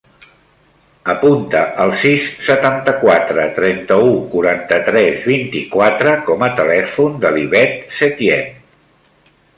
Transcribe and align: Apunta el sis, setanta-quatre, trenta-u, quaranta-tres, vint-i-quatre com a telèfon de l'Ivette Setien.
Apunta 1.13 1.59
el 1.83 1.91
sis, 2.03 2.25
setanta-quatre, 2.47 3.45
trenta-u, 3.59 4.09
quaranta-tres, 4.33 5.21
vint-i-quatre 5.35 6.17
com 6.31 6.49
a 6.49 6.51
telèfon 6.63 7.23
de 7.27 7.37
l'Ivette 7.37 7.97
Setien. 8.01 8.53